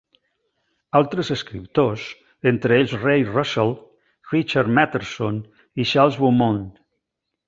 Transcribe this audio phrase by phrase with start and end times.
[0.99, 2.05] Altres escriptors,
[2.51, 3.73] entre ells Ray Russell,
[4.31, 5.37] Richard Matheson
[5.85, 6.63] i Charles Beaumont.